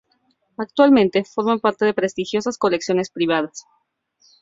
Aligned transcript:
Actualmente 0.57 1.23
forman 1.25 1.59
parte 1.59 1.85
de 1.85 1.93
prestigiosas 1.93 2.57
colecciones 2.57 3.11
privadas. 3.11 3.65